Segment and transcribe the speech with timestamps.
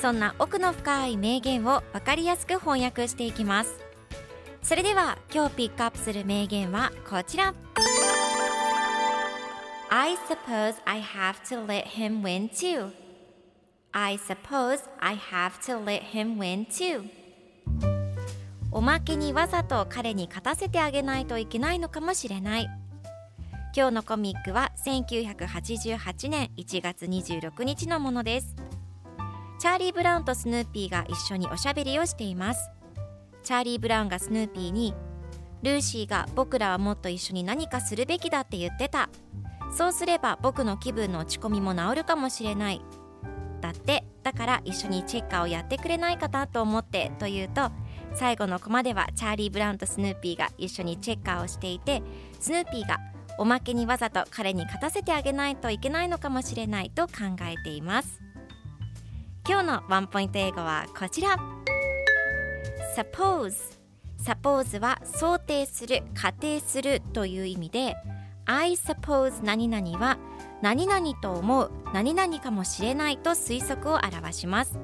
[0.00, 3.74] そんな奥の深い名言を分かりやすく翻訳していきます。
[4.62, 7.52] それでは今日ピックアップする名言はこちら。
[9.90, 12.92] I suppose I have to let him win too.
[13.90, 17.02] I suppose I have to let him win too.
[18.70, 22.68] おまけにわざと彼に勝たせてあげないといけないのかもしれない。
[23.74, 28.67] 今日のコミックは1988年1月26日のものです。
[29.58, 32.70] チャーリー・ブラウンとスヌーピーが一緒におしゃべりをしています。
[33.42, 34.94] チャーリー・ブラウンがスヌーピーに
[35.62, 39.10] ルーシーが僕らはもっと一緒に何かするべきだって言ってた。
[39.76, 42.80] そうすれば僕の気分の落ち込みも治るかもしれない。
[43.60, 47.72] だってだから一緒にチェッカーをやってくれないかなと思ってというと
[48.14, 52.02] 最後のコマではチャーリー・ブラウンとスヌーピーが一緒にチェッカーをしていて
[52.38, 52.98] スヌーピーが
[53.38, 58.27] おまけにわざと彼に勝たせてあげないといけないのかもしれないと考えています。
[59.48, 61.38] 今日のワンポイント英語はこちら。
[62.94, 63.54] Suppose
[64.22, 67.96] Suppose は想定する仮定するという意味で
[68.44, 70.18] I suppose 何々は
[70.60, 74.78] 何々と思う何々かもしれないと推測を表します。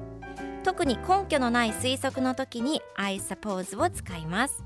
[0.63, 4.63] 特に根拠のない推測の時に I suppose を使います。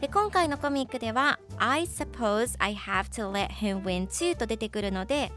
[0.00, 5.30] で今回のコミックでは I suppose I have to let him win too と出てくるので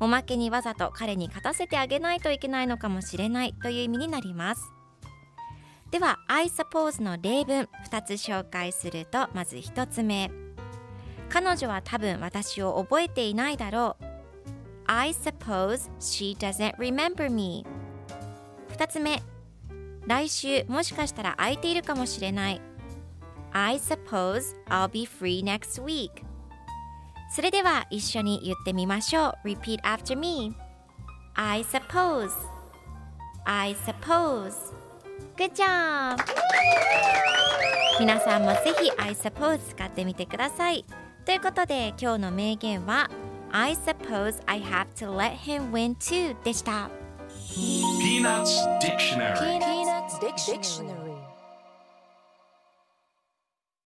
[0.00, 4.62] おまけにわざと彼に勝たせてあげないといけないのかもしれないという意味になります。
[5.90, 10.30] では I suppose の例文2つ紹介するとまず1つ目。
[11.28, 14.04] 彼女は多分私を覚えていないだろう。
[14.86, 17.66] I suppose she doesn't remember me
[18.70, 19.22] 2つ目。
[20.06, 22.60] 来週もしかしたら空いているかもしれない。
[23.52, 26.10] I suppose I'll be free next week
[27.30, 30.54] それでは一緒に言ってみましょう Repeat after me
[31.34, 32.30] I suppose
[33.44, 34.54] I suppose
[35.36, 36.18] Good job
[38.00, 40.84] 皆さんもぜひ I suppose 使ってみてください
[41.24, 43.10] ということで今日の名言は
[43.50, 46.90] I suppose I have to let him win too でした
[47.54, 50.97] Peanuts Dictionary Peanuts Dictionary.